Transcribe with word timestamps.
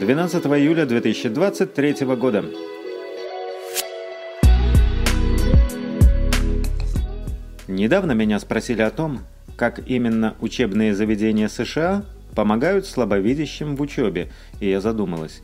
12 0.00 0.46
июля 0.46 0.86
2023 0.86 2.06
года. 2.16 2.42
Недавно 7.68 8.12
меня 8.12 8.40
спросили 8.40 8.80
о 8.80 8.90
том, 8.90 9.20
как 9.56 9.86
именно 9.86 10.36
учебные 10.40 10.94
заведения 10.94 11.48
США 11.48 12.06
помогают 12.34 12.86
слабовидящим 12.86 13.76
в 13.76 13.82
учебе, 13.82 14.32
и 14.58 14.70
я 14.70 14.80
задумалась. 14.80 15.42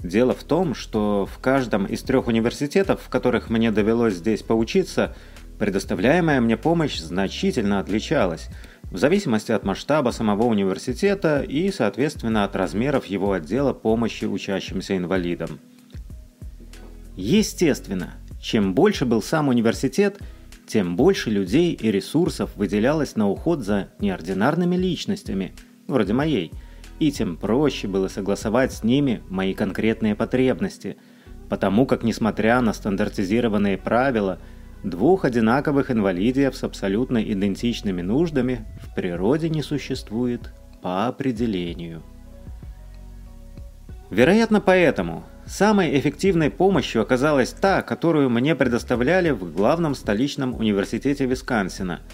Дело 0.00 0.34
в 0.34 0.44
том, 0.44 0.74
что 0.74 1.24
в 1.24 1.38
каждом 1.38 1.86
из 1.86 2.02
трех 2.02 2.26
университетов, 2.26 3.00
в 3.00 3.08
которых 3.08 3.48
мне 3.48 3.70
довелось 3.70 4.16
здесь 4.16 4.42
поучиться, 4.42 5.16
предоставляемая 5.58 6.40
мне 6.40 6.56
помощь 6.56 6.98
значительно 6.98 7.80
отличалась, 7.80 8.48
в 8.90 8.96
зависимости 8.96 9.52
от 9.52 9.64
масштаба 9.64 10.10
самого 10.10 10.44
университета 10.44 11.42
и, 11.42 11.70
соответственно, 11.70 12.44
от 12.44 12.56
размеров 12.56 13.06
его 13.06 13.32
отдела 13.32 13.72
помощи 13.72 14.24
учащимся 14.24 14.96
инвалидам. 14.96 15.58
Естественно, 17.16 18.14
чем 18.40 18.74
больше 18.74 19.04
был 19.04 19.20
сам 19.20 19.48
университет, 19.48 20.18
тем 20.66 20.96
больше 20.96 21.30
людей 21.30 21.72
и 21.72 21.90
ресурсов 21.90 22.50
выделялось 22.56 23.16
на 23.16 23.28
уход 23.28 23.64
за 23.64 23.88
неординарными 24.00 24.76
личностями, 24.76 25.52
вроде 25.86 26.12
моей– 26.12 26.52
и 26.98 27.12
тем 27.12 27.36
проще 27.36 27.86
было 27.86 28.08
согласовать 28.08 28.72
с 28.72 28.82
ними 28.82 29.22
мои 29.28 29.54
конкретные 29.54 30.14
потребности, 30.14 30.96
потому 31.48 31.86
как, 31.86 32.02
несмотря 32.02 32.60
на 32.60 32.72
стандартизированные 32.72 33.78
правила, 33.78 34.38
двух 34.82 35.24
одинаковых 35.24 35.90
инвалидиев 35.90 36.56
с 36.56 36.62
абсолютно 36.62 37.22
идентичными 37.22 38.02
нуждами 38.02 38.66
в 38.82 38.94
природе 38.94 39.48
не 39.48 39.62
существует 39.62 40.52
по 40.82 41.06
определению. 41.06 42.02
Вероятно, 44.10 44.60
поэтому 44.60 45.24
самой 45.46 45.98
эффективной 45.98 46.50
помощью 46.50 47.02
оказалась 47.02 47.50
та, 47.50 47.82
которую 47.82 48.30
мне 48.30 48.54
предоставляли 48.54 49.30
в 49.30 49.52
главном 49.52 49.94
столичном 49.94 50.54
университете 50.54 51.26
Висконсина– 51.26 52.00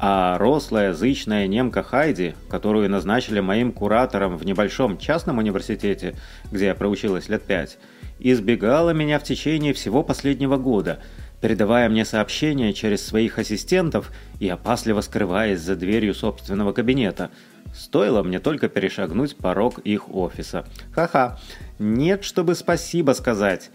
а 0.00 0.38
рослая, 0.38 0.92
зычная 0.92 1.48
немка 1.48 1.82
Хайди, 1.82 2.34
которую 2.48 2.88
назначили 2.88 3.40
моим 3.40 3.72
куратором 3.72 4.36
в 4.36 4.46
небольшом 4.46 4.96
частном 4.96 5.38
университете, 5.38 6.14
где 6.52 6.66
я 6.66 6.74
проучилась 6.76 7.28
лет 7.28 7.42
пять, 7.42 7.78
избегала 8.20 8.90
меня 8.90 9.18
в 9.18 9.24
течение 9.24 9.72
всего 9.72 10.04
последнего 10.04 10.56
года, 10.56 11.00
передавая 11.40 11.88
мне 11.88 12.04
сообщения 12.04 12.72
через 12.72 13.04
своих 13.04 13.38
ассистентов 13.38 14.12
и 14.40 14.48
опасливо 14.48 15.00
скрываясь 15.00 15.60
за 15.60 15.76
дверью 15.76 16.14
собственного 16.14 16.72
кабинета. 16.72 17.30
Стоило 17.74 18.22
мне 18.22 18.40
только 18.40 18.68
перешагнуть 18.68 19.36
порог 19.36 19.78
их 19.80 20.14
офиса. 20.14 20.64
Ха-ха, 20.92 21.38
нет, 21.78 22.24
чтобы 22.24 22.54
спасибо 22.54 23.12
сказать. 23.12 23.70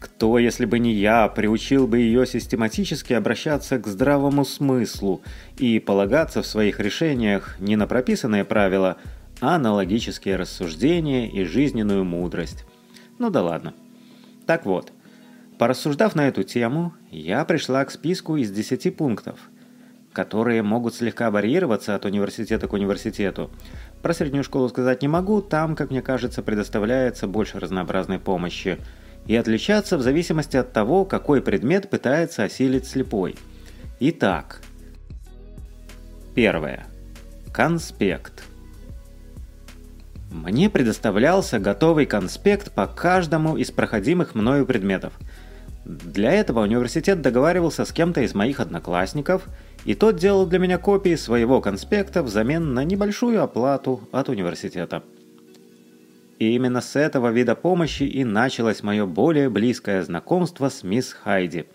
Кто, 0.00 0.38
если 0.38 0.66
бы 0.66 0.78
не 0.78 0.92
я, 0.92 1.28
приучил 1.28 1.86
бы 1.86 1.98
ее 1.98 2.26
систематически 2.26 3.14
обращаться 3.14 3.78
к 3.78 3.86
здравому 3.86 4.44
смыслу 4.44 5.22
и 5.56 5.78
полагаться 5.78 6.42
в 6.42 6.46
своих 6.46 6.78
решениях 6.78 7.56
не 7.58 7.76
на 7.76 7.86
прописанные 7.86 8.44
правила, 8.44 8.98
а 9.40 9.58
на 9.58 9.72
логические 9.72 10.36
рассуждения 10.36 11.26
и 11.30 11.44
жизненную 11.44 12.04
мудрость. 12.04 12.66
Ну 13.18 13.30
да 13.30 13.42
ладно. 13.42 13.72
Так 14.46 14.66
вот, 14.66 14.92
порассуждав 15.58 16.14
на 16.14 16.28
эту 16.28 16.42
тему, 16.42 16.94
я 17.10 17.44
пришла 17.44 17.84
к 17.84 17.90
списку 17.90 18.36
из 18.36 18.50
10 18.50 18.96
пунктов, 18.96 19.38
которые 20.12 20.62
могут 20.62 20.94
слегка 20.94 21.30
варьироваться 21.30 21.94
от 21.94 22.04
университета 22.04 22.68
к 22.68 22.72
университету. 22.72 23.50
Про 24.02 24.14
среднюю 24.14 24.44
школу 24.44 24.68
сказать 24.68 25.02
не 25.02 25.08
могу, 25.08 25.40
там, 25.42 25.76
как 25.76 25.90
мне 25.90 26.02
кажется, 26.02 26.42
предоставляется 26.42 27.26
больше 27.26 27.58
разнообразной 27.58 28.18
помощи– 28.18 28.78
и 29.26 29.36
отличаться 29.36 29.96
в 29.96 30.02
зависимости 30.02 30.56
от 30.56 30.72
того, 30.72 31.04
какой 31.04 31.40
предмет 31.40 31.88
пытается 31.88 32.44
осилить 32.44 32.86
слепой. 32.86 33.36
Итак, 34.00 34.60
первое. 36.34 36.86
Конспект. 37.52 38.44
Мне 40.30 40.68
предоставлялся 40.68 41.58
готовый 41.58 42.06
конспект 42.06 42.72
по 42.72 42.86
каждому 42.86 43.56
из 43.56 43.70
проходимых 43.70 44.34
мною 44.34 44.66
предметов. 44.66 45.12
Для 45.84 46.32
этого 46.32 46.60
университет 46.60 47.20
договаривался 47.20 47.84
с 47.84 47.92
кем-то 47.92 48.22
из 48.22 48.34
моих 48.34 48.58
одноклассников, 48.60 49.46
и 49.84 49.94
тот 49.94 50.16
делал 50.16 50.46
для 50.46 50.58
меня 50.58 50.78
копии 50.78 51.14
своего 51.14 51.60
конспекта 51.60 52.22
взамен 52.22 52.72
на 52.72 52.84
небольшую 52.84 53.42
оплату 53.42 54.00
от 54.10 54.30
университета. 54.30 55.02
И 56.38 56.54
именно 56.54 56.80
с 56.80 56.96
этого 56.96 57.30
вида 57.30 57.54
помощи 57.54 58.04
и 58.04 58.24
началось 58.24 58.82
мое 58.82 59.04
более 59.04 59.50
близкое 59.50 60.02
знакомство 60.02 60.70
с 60.70 60.82
мисс 60.82 61.12
Хайди. 61.12 61.66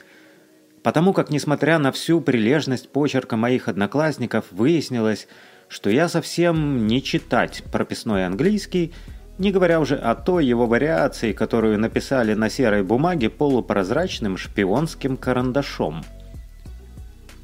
Потому 0.81 1.14
как, 1.14 1.30
несмотря 1.30 1.78
на 1.78 1.91
всю 1.91 2.20
прилежность 2.20 2.90
почерка 2.90 3.38
моих 3.38 3.68
одноклассников, 3.68 4.46
выяснилось, 4.52 5.28
что 5.68 5.90
я 5.91 6.09
совсем 6.09 6.88
не 6.88 7.03
читать 7.03 7.64
прописной 7.72 8.26
английский, 8.26 8.94
не 9.40 9.52
говоря 9.52 9.80
уже 9.80 9.96
о 9.96 10.14
той 10.16 10.46
его 10.46 10.68
вариации, 10.68 11.32
которую 11.32 11.80
написали 11.80 12.34
на 12.34 12.50
серой 12.50 12.84
бумаге 12.84 13.30
полупрозрачным 13.30 14.38
шпионским 14.38 15.18
карандашом. 15.18 16.04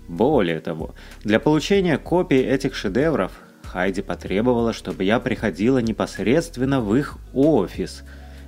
Более 0.07 0.59
того, 0.59 0.93
для 1.23 1.39
получения 1.39 1.97
копий 1.97 2.39
этих 2.39 2.75
шедевров 2.75 3.31
Хайди 3.63 4.01
потребовала, 4.01 4.71
чтобы 4.73 5.03
я 5.03 5.19
приходила 5.19 5.79
непосредственно 5.79 6.81
в 6.81 6.95
их 6.95 7.17
офис, 7.33 8.03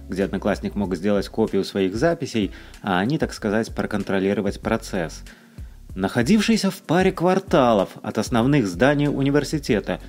где 0.07 0.25
одноклассник 0.25 0.75
мог 0.75 0.95
сделать 0.95 1.27
копию 1.29 1.63
своих 1.63 1.95
записей, 1.95 2.51
а 2.81 2.99
они, 2.99 3.17
так 3.17 3.33
сказать, 3.33 3.73
проконтролировать 3.73 4.59
процесс. 4.59 5.23
Находившийся 5.95 6.69
в 6.69 6.77
паре 6.81 7.11
кварталов 7.11 7.89
от 8.03 8.17
основных 8.19 8.67
зданий 8.67 9.07
университета, 9.07 9.99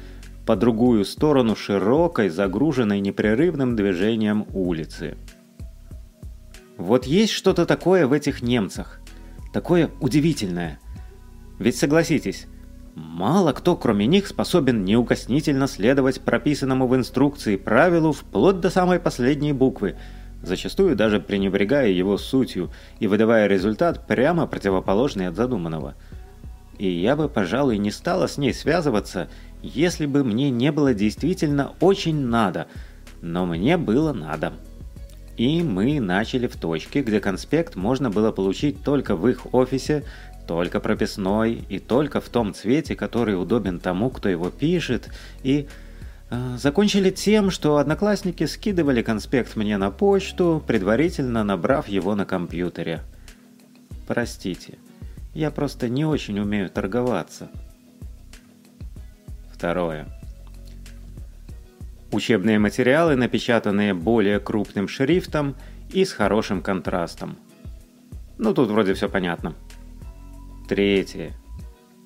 по 0.48 0.56
другую 0.56 1.04
сторону 1.04 1.54
широкой, 1.54 2.30
загруженной 2.30 3.00
непрерывным 3.00 3.76
движением 3.76 4.46
улицы. 4.54 5.18
Вот 6.78 7.04
есть 7.04 7.34
что-то 7.34 7.66
такое 7.66 8.06
в 8.06 8.14
этих 8.14 8.40
немцах. 8.40 8.98
Такое 9.52 9.90
удивительное. 10.00 10.78
Ведь 11.58 11.76
согласитесь, 11.76 12.46
Мало 12.94 13.52
кто, 13.52 13.76
кроме 13.76 14.06
них, 14.06 14.26
способен 14.26 14.86
неукоснительно 14.86 15.68
следовать 15.68 16.22
прописанному 16.22 16.88
в 16.88 16.96
инструкции 16.96 17.56
правилу 17.56 18.12
вплоть 18.12 18.60
до 18.60 18.70
самой 18.70 18.98
последней 18.98 19.52
буквы, 19.52 19.96
зачастую 20.42 20.96
даже 20.96 21.20
пренебрегая 21.20 21.90
его 21.90 22.16
сутью 22.16 22.70
и 23.00 23.06
выдавая 23.06 23.48
результат 23.48 24.06
прямо 24.06 24.46
противоположный 24.46 25.28
от 25.28 25.36
задуманного. 25.36 25.94
И 26.78 26.88
я 26.88 27.16
бы, 27.16 27.28
пожалуй, 27.28 27.76
не 27.76 27.90
стала 27.90 28.28
с 28.28 28.38
ней 28.38 28.54
связываться, 28.54 29.28
если 29.62 30.06
бы 30.06 30.24
мне 30.24 30.50
не 30.50 30.72
было 30.72 30.94
действительно 30.94 31.72
очень 31.80 32.26
надо, 32.26 32.68
но 33.20 33.46
мне 33.46 33.76
было 33.76 34.12
надо. 34.12 34.52
И 35.36 35.62
мы 35.62 36.00
начали 36.00 36.46
в 36.46 36.56
точке, 36.56 37.02
где 37.02 37.20
конспект 37.20 37.76
можно 37.76 38.10
было 38.10 38.32
получить 38.32 38.82
только 38.82 39.14
в 39.14 39.28
их 39.28 39.54
офисе 39.54 40.04
только 40.48 40.80
прописной 40.80 41.62
и 41.68 41.78
только 41.78 42.20
в 42.20 42.28
том 42.30 42.54
цвете, 42.54 42.96
который 42.96 43.40
удобен 43.40 43.78
тому, 43.78 44.08
кто 44.08 44.30
его 44.30 44.50
пишет, 44.50 45.10
и 45.42 45.68
э, 46.30 46.56
закончили 46.56 47.10
тем, 47.10 47.50
что 47.50 47.76
одноклассники 47.76 48.46
скидывали 48.46 49.02
конспект 49.02 49.56
мне 49.56 49.76
на 49.76 49.90
почту, 49.90 50.64
предварительно 50.66 51.44
набрав 51.44 51.86
его 51.86 52.14
на 52.14 52.24
компьютере. 52.24 53.02
Простите, 54.06 54.78
я 55.34 55.50
просто 55.50 55.90
не 55.90 56.06
очень 56.06 56.40
умею 56.40 56.70
торговаться. 56.70 57.50
Второе. 59.58 60.06
Учебные 62.12 62.60
материалы, 62.60 63.16
напечатанные 63.16 63.92
более 63.92 64.38
крупным 64.38 64.86
шрифтом 64.86 65.56
и 65.92 66.04
с 66.04 66.12
хорошим 66.12 66.62
контрастом. 66.62 67.36
Ну 68.38 68.54
тут 68.54 68.70
вроде 68.70 68.94
все 68.94 69.08
понятно. 69.08 69.54
Третье. 70.68 71.32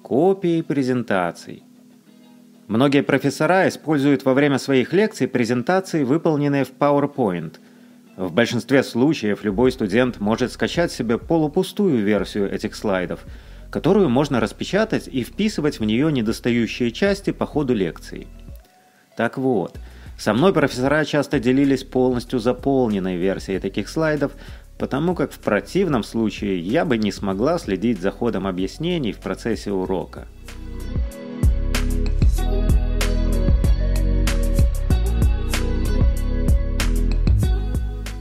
Копии 0.02 0.62
презентаций. 0.62 1.62
Многие 2.68 3.02
профессора 3.02 3.68
используют 3.68 4.24
во 4.24 4.32
время 4.32 4.56
своих 4.56 4.94
лекций 4.94 5.28
презентации, 5.28 6.04
выполненные 6.04 6.64
в 6.64 6.72
PowerPoint. 6.72 7.56
В 8.16 8.32
большинстве 8.32 8.82
случаев 8.82 9.44
любой 9.44 9.72
студент 9.72 10.20
может 10.20 10.52
скачать 10.52 10.90
себе 10.90 11.18
полупустую 11.18 12.02
версию 12.02 12.50
этих 12.50 12.74
слайдов, 12.74 13.26
которую 13.72 14.10
можно 14.10 14.38
распечатать 14.38 15.08
и 15.08 15.24
вписывать 15.24 15.80
в 15.80 15.84
нее 15.84 16.12
недостающие 16.12 16.92
части 16.92 17.30
по 17.32 17.46
ходу 17.46 17.72
лекции. 17.72 18.28
Так 19.16 19.38
вот, 19.38 19.78
со 20.18 20.34
мной 20.34 20.52
профессора 20.52 21.06
часто 21.06 21.40
делились 21.40 21.82
полностью 21.82 22.38
заполненной 22.38 23.16
версией 23.16 23.60
таких 23.60 23.88
слайдов, 23.88 24.32
потому 24.78 25.14
как 25.14 25.32
в 25.32 25.38
противном 25.38 26.04
случае 26.04 26.60
я 26.60 26.84
бы 26.84 26.98
не 26.98 27.10
смогла 27.10 27.58
следить 27.58 27.98
за 27.98 28.10
ходом 28.10 28.46
объяснений 28.46 29.12
в 29.12 29.20
процессе 29.20 29.72
урока. 29.72 30.28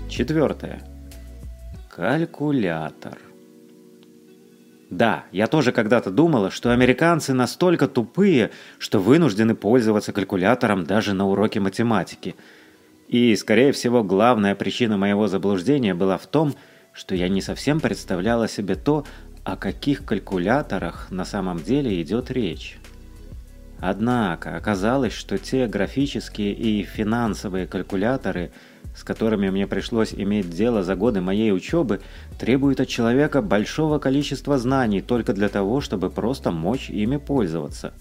Четвертое. 0.09 0.81
Калькулятор. 1.93 3.17
Да, 4.91 5.23
я 5.31 5.47
тоже 5.47 5.71
когда-то 5.71 6.11
думала, 6.11 6.51
что 6.51 6.73
американцы 6.73 7.33
настолько 7.33 7.87
тупые, 7.87 8.51
что 8.77 8.99
вынуждены 8.99 9.55
пользоваться 9.55 10.11
калькулятором 10.11 10.83
даже 10.83 11.13
на 11.13 11.25
уроке 11.25 11.61
математики. 11.61 12.35
И, 13.07 13.33
скорее 13.37 13.71
всего, 13.71 14.03
главная 14.03 14.53
причина 14.53 14.97
моего 14.97 15.29
заблуждения 15.29 15.93
была 15.93 16.17
в 16.17 16.27
том, 16.27 16.55
что 16.91 17.15
я 17.15 17.29
не 17.29 17.41
совсем 17.41 17.79
представляла 17.79 18.49
себе 18.49 18.75
то, 18.75 19.05
о 19.45 19.55
каких 19.55 20.03
калькуляторах 20.03 21.09
на 21.09 21.23
самом 21.23 21.63
деле 21.63 22.01
идет 22.01 22.29
речь. 22.29 22.77
Однако 23.79 24.57
оказалось, 24.57 25.13
что 25.13 25.37
те 25.37 25.67
графические 25.67 26.53
и 26.53 26.83
финансовые 26.83 27.65
калькуляторы– 27.65 28.51
с 28.95 29.03
которыми 29.03 29.49
мне 29.49 29.67
пришлось 29.67 30.13
иметь 30.13 30.49
дело 30.49 30.83
за 30.83 30.95
годы 30.95 31.21
моей 31.21 31.51
учебы, 31.51 32.01
требуют 32.39 32.79
от 32.79 32.87
человека 32.87 33.41
большого 33.41 33.99
количества 33.99 34.57
знаний 34.57 35.01
только 35.01 35.33
для 35.33 35.49
того, 35.49 35.81
чтобы 35.81 36.09
просто 36.09 36.51
мочь 36.51 36.89
ими 36.89 37.17
пользоваться. 37.17 37.93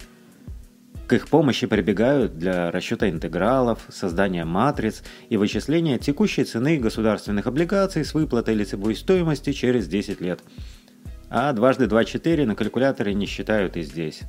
К 1.07 1.13
их 1.13 1.27
помощи 1.27 1.67
прибегают 1.67 2.37
для 2.37 2.71
расчета 2.71 3.09
интегралов, 3.09 3.79
создания 3.89 4.45
матриц 4.45 5.03
и 5.27 5.35
вычисления 5.35 5.97
текущей 5.97 6.45
цены 6.45 6.77
государственных 6.77 7.47
облигаций 7.47 8.05
с 8.05 8.13
выплатой 8.13 8.55
лицевой 8.55 8.95
стоимости 8.95 9.51
через 9.51 9.87
10 9.87 10.21
лет. 10.21 10.39
А 11.29 11.51
дважды 11.51 11.87
2– 11.87 12.03
4 12.05 12.45
на 12.45 12.55
калькуляторе 12.55 13.13
не 13.13 13.25
считают 13.25 13.75
и 13.75 13.81
здесь. 13.81 14.21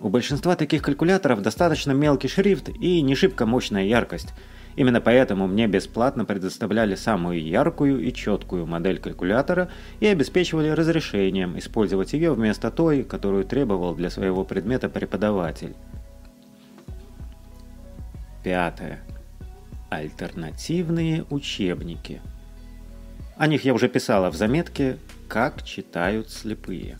У 0.00 0.08
большинства 0.08 0.56
таких 0.56 0.82
калькуляторов 0.82 1.42
достаточно 1.42 1.92
мелкий 1.92 2.28
шрифт 2.28 2.68
и 2.68 3.00
не 3.00 3.14
шибко 3.14 3.46
мощная 3.46 3.84
яркость– 3.84 4.28
Именно 4.78 5.00
поэтому 5.00 5.48
мне 5.48 5.66
бесплатно 5.66 6.24
предоставляли 6.24 6.94
самую 6.94 7.42
яркую 7.42 7.98
и 7.98 8.12
четкую 8.12 8.64
модель 8.64 9.00
калькулятора 9.00 9.70
и 9.98 10.06
обеспечивали 10.06 10.68
разрешением 10.68 11.58
использовать 11.58 12.12
ее 12.12 12.32
вместо 12.32 12.70
той, 12.70 13.02
которую 13.02 13.44
требовал 13.44 13.96
для 13.96 14.08
своего 14.08 14.44
предмета 14.44 14.88
преподаватель. 14.88 15.74
Пятое. 18.44 19.00
Альтернативные 19.90 21.24
учебники. 21.28 22.22
О 23.36 23.48
них 23.48 23.64
я 23.64 23.74
уже 23.74 23.88
писала 23.88 24.30
в 24.30 24.36
заметке 24.36 24.98
«Как 25.26 25.64
читают 25.64 26.30
слепые». 26.30 26.98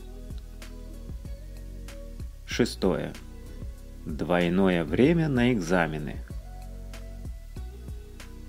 Шестое. 2.45 3.13
Двойное 4.05 4.83
время 4.83 5.29
на 5.29 5.53
экзамены– 5.53 6.17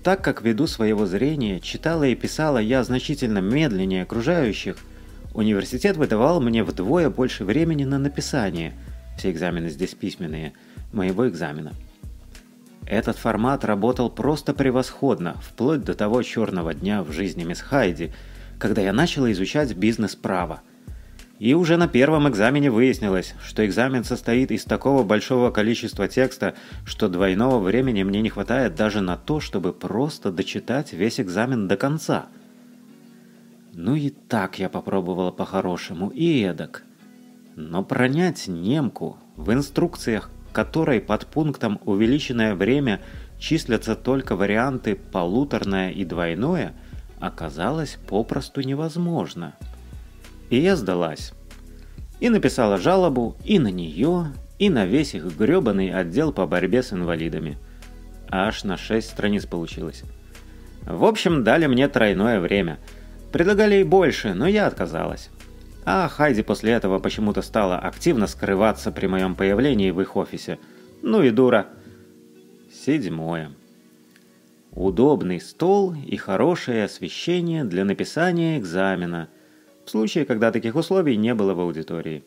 так 0.02 0.22
как 0.22 0.42
ввиду 0.42 0.66
своего 0.66 1.06
зрения 1.06 1.60
читала 1.60 2.04
и 2.04 2.14
писала 2.14 2.58
я 2.58 2.82
значительно 2.84 3.38
медленнее 3.38 4.02
окружающих, 4.02 4.76
университет 5.34 5.96
выдавал 5.96 6.40
мне 6.40 6.64
вдвое 6.64 7.10
больше 7.10 7.44
времени 7.44 7.84
на 7.84 7.98
написание, 7.98 8.74
все 9.18 9.30
экзамены 9.30 9.68
здесь 9.68 9.94
письменные, 9.94 10.54
моего 10.92 11.28
экзамена. 11.28 11.72
Этот 12.86 13.16
формат 13.16 13.64
работал 13.64 14.10
просто 14.10 14.54
превосходно, 14.54 15.36
вплоть 15.42 15.84
до 15.84 15.94
того 15.94 16.22
черного 16.22 16.74
дня 16.74 17.02
в 17.02 17.12
жизни 17.12 17.44
мисс 17.44 17.60
Хайди, 17.60 18.12
когда 18.58 18.82
я 18.82 18.92
начала 18.92 19.30
изучать 19.30 19.74
бизнес-право– 19.74 20.62
и 21.40 21.54
уже 21.54 21.78
на 21.78 21.88
первом 21.88 22.28
экзамене 22.28 22.70
выяснилось, 22.70 23.34
что 23.42 23.64
экзамен 23.64 24.04
состоит 24.04 24.50
из 24.50 24.64
такого 24.64 25.02
большого 25.02 25.50
количества 25.50 26.06
текста, 26.06 26.54
что 26.84 27.08
двойного 27.08 27.58
времени 27.58 28.02
мне 28.02 28.20
не 28.20 28.28
хватает 28.28 28.74
даже 28.74 29.00
на 29.00 29.16
то, 29.16 29.40
чтобы 29.40 29.72
просто 29.72 30.30
дочитать 30.30 30.92
весь 30.92 31.18
экзамен 31.18 31.66
до 31.66 31.78
конца. 31.78 32.26
Ну 33.72 33.94
и 33.94 34.10
так 34.10 34.58
я 34.58 34.68
попробовала 34.68 35.30
по-хорошему, 35.30 36.10
и 36.10 36.42
эдак. 36.42 36.84
Но 37.56 37.82
пронять 37.82 38.46
немку, 38.46 39.18
в 39.36 39.50
инструкциях 39.50 40.30
которой 40.52 41.00
под 41.00 41.26
пунктом 41.26 41.80
«увеличенное 41.84 42.54
время» 42.54 43.00
числятся 43.38 43.94
только 43.94 44.36
варианты 44.36 44.94
«полуторное» 44.94 45.90
и 45.90 46.04
«двойное», 46.04 46.74
оказалось 47.20 47.98
попросту 48.08 48.60
невозможно– 48.60 49.54
и 50.50 50.58
я 50.58 50.76
сдалась. 50.76 51.32
И 52.18 52.28
написала 52.28 52.76
жалобу 52.76 53.36
и 53.44 53.58
на 53.58 53.68
нее, 53.68 54.26
и 54.58 54.68
на 54.68 54.84
весь 54.84 55.14
их 55.14 55.24
гребаный 55.38 55.90
отдел 55.90 56.32
по 56.32 56.46
борьбе 56.46 56.82
с 56.82 56.92
инвалидами. 56.92 57.56
Аж 58.28 58.64
на 58.64 58.76
6 58.76 59.08
страниц 59.08 59.46
получилось. 59.46 60.02
В 60.84 61.04
общем, 61.04 61.44
дали 61.44 61.66
мне 61.66 61.88
тройное 61.88 62.40
время. 62.40 62.78
Предлагали 63.32 63.76
и 63.76 63.84
больше, 63.84 64.34
но 64.34 64.46
я 64.46 64.66
отказалась. 64.66 65.30
А 65.86 66.08
Хайди 66.08 66.42
после 66.42 66.72
этого 66.72 66.98
почему-то 66.98 67.42
стала 67.42 67.78
активно 67.78 68.26
скрываться 68.26 68.92
при 68.92 69.06
моем 69.06 69.34
появлении 69.34 69.90
в 69.90 70.00
их 70.00 70.16
офисе. 70.16 70.58
Ну 71.00 71.22
и 71.22 71.30
дура. 71.30 71.66
Седьмое. 72.70 73.52
Удобный 74.72 75.40
стол 75.40 75.94
и 75.94 76.16
хорошее 76.16 76.84
освещение 76.84 77.64
для 77.64 77.84
написания 77.84 78.58
экзамена– 78.58 79.28
случае, 79.90 80.24
когда 80.24 80.52
таких 80.52 80.76
условий 80.76 81.16
не 81.16 81.34
было 81.34 81.52
в 81.52 81.60
аудитории. 81.60 82.24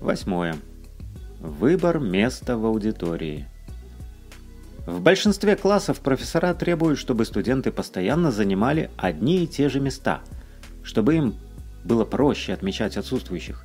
Восьмое. 0.00 0.56
Выбор 1.40 1.98
места 1.98 2.58
в 2.58 2.66
аудитории. 2.66 3.46
В 4.86 5.00
большинстве 5.00 5.56
классов 5.56 6.00
профессора 6.00 6.54
требуют, 6.54 6.98
чтобы 6.98 7.24
студенты 7.24 7.70
постоянно 7.70 8.30
занимали 8.30 8.90
одни 8.96 9.44
и 9.44 9.46
те 9.46 9.68
же 9.68 9.80
места, 9.80 10.20
чтобы 10.82 11.14
им 11.14 11.34
было 11.84 12.04
проще 12.04 12.52
отмечать 12.52 12.96
отсутствующих. 12.96 13.64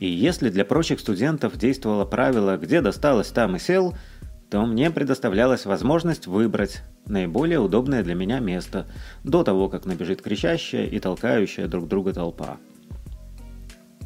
И 0.00 0.08
если 0.08 0.48
для 0.48 0.64
прочих 0.64 0.98
студентов 0.98 1.58
действовало 1.58 2.06
правило 2.06 2.56
«где 2.56 2.80
досталось, 2.80 3.28
там 3.28 3.56
и 3.56 3.58
сел», 3.58 3.94
то 4.50 4.64
мне 4.64 4.90
предоставлялась 4.90 5.66
возможность 5.66 6.26
выбрать 6.26 6.82
наиболее 7.06 7.60
удобное 7.60 8.02
для 8.02 8.14
меня 8.14 8.40
место 8.40 8.86
до 9.24 9.44
того, 9.44 9.68
как 9.68 9.84
набежит 9.84 10.22
кричащая 10.22 10.86
и 10.86 10.98
толкающая 10.98 11.68
друг 11.68 11.86
друга 11.86 12.14
толпа. 12.14 12.56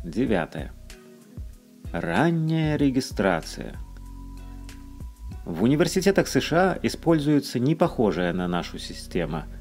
Девятое. 0.04 0.72
Ранняя 1.92 2.76
регистрация. 2.76 3.76
В 5.46 5.62
университетах 5.62 6.26
США 6.26 6.76
используется 6.82 7.60
не 7.60 7.76
похожая 7.76 8.32
на 8.32 8.48
нашу 8.48 8.80
система– 8.80 9.46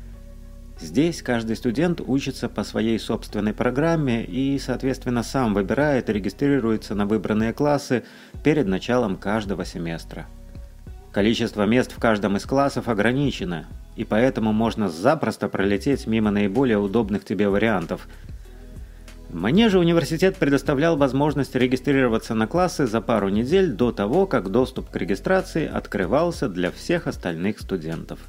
Здесь 0.79 1.21
каждый 1.21 1.55
студент 1.55 2.01
учится 2.01 2.49
по 2.49 2.63
своей 2.63 2.99
собственной 2.99 3.53
программе 3.53 4.25
и, 4.25 4.57
соответственно, 4.59 5.23
сам 5.23 5.53
выбирает 5.53 6.09
и 6.09 6.13
регистрируется 6.13 6.95
на 6.95 7.05
выбранные 7.05 7.53
классы 7.53 8.03
перед 8.43 8.67
началом 8.67 9.15
каждого 9.15 9.65
семестра. 9.65 10.27
Количество 11.11 11.65
мест 11.65 11.91
в 11.91 11.99
каждом 11.99 12.37
из 12.37 12.45
классов 12.45 12.87
ограничено, 12.87 13.67
и 13.95 14.03
поэтому 14.03 14.51
можно 14.51 14.89
запросто 14.89 15.47
пролететь 15.47 16.07
мимо 16.07 16.31
наиболее 16.31 16.79
удобных 16.79 17.23
тебе 17.23 17.49
вариантов. 17.49 18.07
Мне 19.29 19.69
же 19.69 19.79
университет 19.79 20.37
предоставлял 20.37 20.97
возможность 20.97 21.55
регистрироваться 21.55 22.33
на 22.35 22.47
классы 22.47 22.87
за 22.87 22.99
пару 22.99 23.29
недель 23.29 23.71
до 23.71 23.91
того, 23.91 24.25
как 24.25 24.49
доступ 24.49 24.89
к 24.89 24.95
регистрации 24.95 25.67
открывался 25.67 26.49
для 26.49 26.71
всех 26.71 27.07
остальных 27.07 27.59
студентов. 27.59 28.19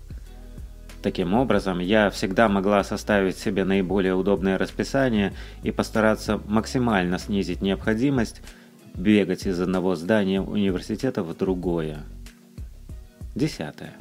Таким 1.05 1.35
образом, 1.35 1.81
я 1.81 2.09
всегда 2.09 2.49
могла 2.49 2.83
составить 2.83 3.37
себе 3.37 3.65
наиболее 3.65 4.15
удобное 4.15 4.57
расписание 4.57 5.35
и 5.63 5.71
постараться 5.71 6.41
максимально 6.47 7.19
снизить 7.19 7.61
необходимость 7.61 8.41
бегать 8.95 9.45
из 9.45 9.61
одного 9.61 9.97
здания 9.97 10.41
университета 10.41 11.23
в 11.23 11.37
другое. 11.37 11.99
Десятое. 13.35 13.93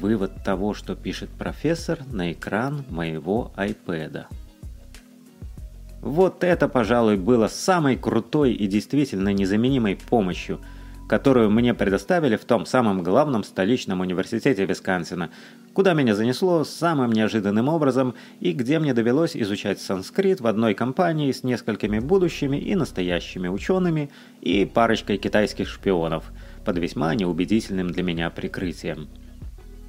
Вывод 0.00 0.42
того, 0.42 0.72
что 0.72 0.96
пишет 0.96 1.28
профессор 1.28 1.98
на 2.10 2.32
экран 2.32 2.86
моего 2.88 3.52
iPad. 3.58 4.24
Вот 6.00 6.42
это, 6.42 6.66
пожалуй, 6.66 7.18
было 7.18 7.48
самой 7.48 7.96
крутой 7.96 8.54
и 8.54 8.66
действительно 8.66 9.34
незаменимой 9.34 9.96
помощью– 9.96 10.60
которую 11.08 11.50
мне 11.50 11.72
предоставили 11.72 12.36
в 12.36 12.44
том 12.44 12.66
самом 12.66 13.02
главном 13.02 13.42
столичном 13.42 14.00
университете 14.00 14.66
Висконсина, 14.66 15.30
куда 15.72 15.94
меня 15.94 16.14
занесло 16.14 16.64
самым 16.64 17.12
неожиданным 17.12 17.68
образом 17.68 18.14
и 18.40 18.52
где 18.52 18.78
мне 18.78 18.92
довелось 18.92 19.34
изучать 19.34 19.80
санскрит 19.80 20.40
в 20.40 20.46
одной 20.46 20.74
компании 20.74 21.32
с 21.32 21.42
несколькими 21.42 21.98
будущими 21.98 22.58
и 22.58 22.74
настоящими 22.76 23.48
учеными 23.48 24.10
и 24.42 24.66
парочкой 24.66 25.16
китайских 25.16 25.68
шпионов 25.68 26.24
под 26.64 26.76
весьма 26.76 27.14
неубедительным 27.14 27.90
для 27.90 28.02
меня 28.02 28.28
прикрытием. 28.28 29.08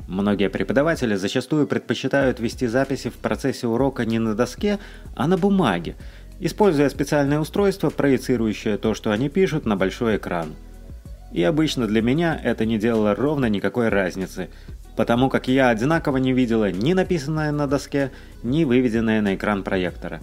Многие 0.07 0.49
преподаватели 0.49 1.15
зачастую 1.15 1.67
предпочитают 1.67 2.39
вести 2.39 2.65
записи 2.65 3.09
в 3.09 3.15
процессе 3.15 3.67
урока 3.67 4.05
не 4.05 4.19
на 4.19 4.35
доске, 4.35 4.79
а 5.15 5.27
на 5.27 5.37
бумаге, 5.37 5.97
используя 6.39 6.89
специальное 6.89 7.39
устройство, 7.39 7.89
проецирующее 7.89 8.77
то, 8.77 8.93
что 8.93 9.11
они 9.11 9.27
пишут, 9.27 9.65
на 9.65 9.75
большой 9.75 10.15
экран. 10.17 10.55
И 11.31 11.43
обычно 11.43 11.87
для 11.87 12.01
меня 12.01 12.39
это 12.43 12.65
не 12.65 12.77
делало 12.77 13.15
ровно 13.15 13.45
никакой 13.47 13.89
разницы, 13.89 14.49
потому 14.95 15.29
как 15.29 15.47
я 15.47 15.69
одинаково 15.69 16.17
не 16.17 16.33
видела 16.33 16.71
ни 16.71 16.93
написанное 16.93 17.51
на 17.51 17.67
доске, 17.67 18.11
ни 18.43 18.63
выведенное 18.63 19.21
на 19.21 19.35
экран 19.35 19.63
проектора. 19.63 20.21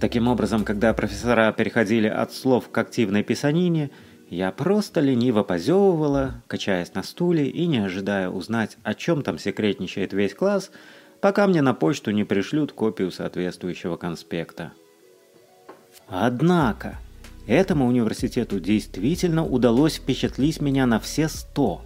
Таким 0.00 0.28
образом, 0.28 0.64
когда 0.64 0.94
профессора 0.94 1.52
переходили 1.52 2.06
от 2.06 2.32
слов 2.32 2.70
к 2.70 2.78
активной 2.78 3.24
писанине, 3.24 3.90
я 4.30 4.52
просто 4.52 5.00
лениво 5.00 5.42
позевывала, 5.42 6.42
качаясь 6.46 6.94
на 6.94 7.02
стуле 7.02 7.48
и 7.48 7.66
не 7.66 7.78
ожидая 7.78 8.28
узнать, 8.28 8.76
о 8.82 8.94
чем 8.94 9.22
там 9.22 9.38
секретничает 9.38 10.12
весь 10.12 10.34
класс, 10.34 10.70
пока 11.20 11.46
мне 11.46 11.62
на 11.62 11.74
почту 11.74 12.10
не 12.10 12.24
пришлют 12.24 12.72
копию 12.72 13.10
соответствующего 13.10 13.96
конспекта. 13.96 14.72
Однако, 16.08 16.98
этому 17.48 17.86
университету 17.86 18.60
действительно 18.60 19.44
удалось 19.44 19.96
впечатлить 19.96 20.60
меня 20.60 20.86
на 20.86 21.00
все 21.00 21.28
сто, 21.28 21.82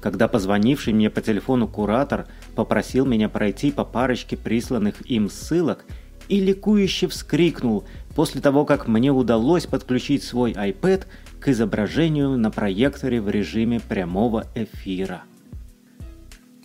когда 0.00 0.28
позвонивший 0.28 0.92
мне 0.92 1.10
по 1.10 1.20
телефону 1.20 1.66
куратор 1.66 2.26
попросил 2.54 3.06
меня 3.06 3.28
пройти 3.28 3.72
по 3.72 3.84
парочке 3.84 4.36
присланных 4.36 5.00
им 5.10 5.28
ссылок 5.30 5.84
и 6.28 6.40
ликующе 6.40 7.08
вскрикнул 7.08 7.84
после 8.14 8.40
того, 8.40 8.64
как 8.64 8.86
мне 8.86 9.10
удалось 9.10 9.66
подключить 9.66 10.22
свой 10.22 10.52
iPad 10.52 11.06
к 11.40 11.48
изображению 11.48 12.36
на 12.36 12.50
проекторе 12.50 13.20
в 13.20 13.30
режиме 13.30 13.80
прямого 13.80 14.46
эфира. 14.54 15.22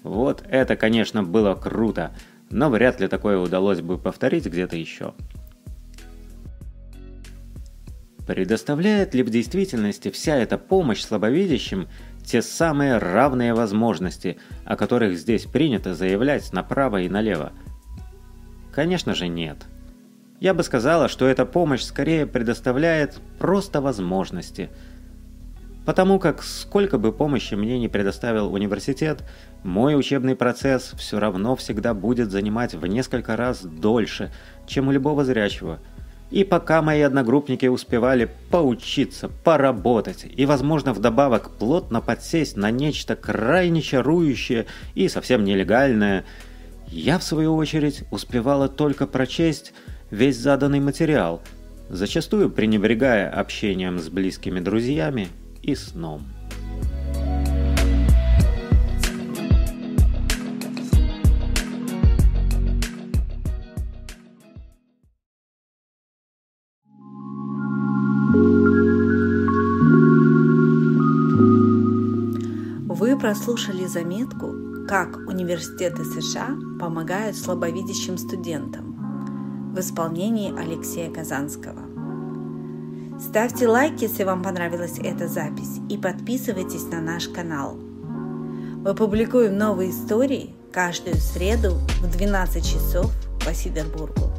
Вот 0.03 0.43
это, 0.49 0.75
конечно, 0.75 1.23
было 1.23 1.55
круто, 1.55 2.11
но 2.49 2.69
вряд 2.69 2.99
ли 2.99 3.07
такое 3.07 3.37
удалось 3.37 3.79
бы 3.79 3.97
повторить 3.97 4.45
где-то 4.45 4.75
еще. 4.75 5.13
Предоставляет 8.25 9.13
ли 9.13 9.21
в 9.21 9.29
действительности 9.29 10.09
вся 10.09 10.37
эта 10.37 10.57
помощь 10.57 11.01
слабовидящим 11.01 11.89
те 12.23 12.41
самые 12.41 12.97
равные 12.97 13.53
возможности, 13.53 14.37
о 14.63 14.77
которых 14.77 15.17
здесь 15.17 15.45
принято 15.45 15.93
заявлять 15.93 16.53
направо 16.53 17.01
и 17.01 17.09
налево? 17.09 17.51
Конечно 18.73 19.13
же 19.13 19.27
нет. 19.27 19.57
Я 20.39 20.53
бы 20.53 20.63
сказала, 20.63 21.09
что 21.09 21.27
эта 21.27 21.45
помощь 21.45 21.81
скорее 21.81 22.25
предоставляет 22.25 23.19
просто 23.39 23.81
возможности. 23.81 24.69
Потому 25.85 26.17
как 26.17 26.43
сколько 26.43 26.97
бы 26.97 27.11
помощи 27.11 27.55
мне 27.55 27.77
не 27.77 27.89
предоставил 27.89 28.53
университет, 28.53 29.21
мой 29.63 29.99
учебный 29.99 30.37
процесс 30.37 30.93
все 30.97 31.19
равно 31.19 31.57
всегда 31.57 31.93
будет 31.93 32.31
занимать 32.31 32.73
в 32.73 32.85
несколько 32.87 33.35
раз 33.35 33.63
дольше, 33.63 34.31
чем 34.65 34.87
у 34.87 34.91
любого 34.91 35.25
зрячего– 35.25 35.79
и 36.33 36.43
пока 36.43 36.81
мои 36.81 37.01
одногруппники 37.01 37.67
успевали 37.67 38.27
поучиться, 38.49 39.29
поработать 39.43 40.25
и, 40.35 40.47
возможно, 40.47 40.91
вдобавок 40.91 41.51
плотно 41.51 42.01
подсесть 42.01 42.57
на 42.57 42.71
нечто 42.71 43.15
крайне 43.15 43.83
чарующее 43.83 44.65
и 44.95 45.07
совсем 45.09 45.43
нелегальное, 45.43 46.25
я, 46.87 47.19
в 47.19 47.23
свою 47.23 47.55
очередь, 47.55 48.03
успевала 48.09 48.67
только 48.67 49.05
прочесть 49.05 49.73
весь 50.09 50.37
заданный 50.37 50.79
материал, 50.79 51.39
зачастую 51.89 52.49
пренебрегая 52.49 53.29
общением 53.29 53.99
с 53.99 54.09
близкими 54.09 54.59
друзьями 54.59 55.27
и 55.61 55.75
сном. 55.75 56.23
Прослушали 73.33 73.87
заметку 73.87 74.53
«Как 74.87 75.17
университеты 75.27 76.05
США 76.05 76.49
помогают 76.79 77.35
слабовидящим 77.35 78.15
студентам» 78.19 79.73
в 79.73 79.79
исполнении 79.79 80.55
Алексея 80.55 81.11
Казанского. 81.11 81.81
Ставьте 83.19 83.67
лайк, 83.67 83.99
если 84.01 84.23
вам 84.23 84.43
понравилась 84.43 84.99
эта 84.99 85.27
запись, 85.27 85.79
и 85.89 85.97
подписывайтесь 85.97 86.83
на 86.91 87.01
наш 87.01 87.27
канал. 87.27 87.73
Мы 87.73 88.93
публикуем 88.93 89.57
новые 89.57 89.89
истории 89.89 90.53
каждую 90.71 91.15
среду 91.15 91.79
в 92.03 92.15
12 92.15 92.63
часов 92.63 93.11
по 93.43 93.51
Сидербургу. 93.51 94.32